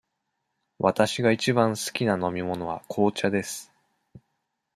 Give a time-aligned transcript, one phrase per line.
[0.79, 3.71] わたしがいちばん好きな飲み物は紅茶です。